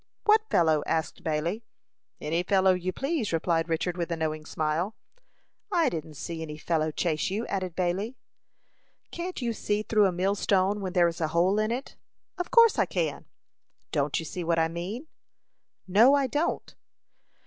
[0.23, 1.63] "What fellow?" asked Bailey.
[2.19, 4.95] "Any fellow you please," replied Richard, with a knowing smile.
[5.71, 9.09] "I didn't see any fellow chase you," added Bailey, innocently.
[9.11, 11.97] "Can't you see through a millstone when there is a hole in it?"
[12.39, 13.25] "Of course I can."
[13.91, 15.05] "Don't you see what I mean?"
[15.87, 16.73] "No, I don't."